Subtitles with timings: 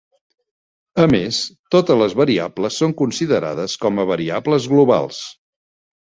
[1.01, 1.41] A més,
[1.75, 5.21] totes les variables són considerades com a variables globals.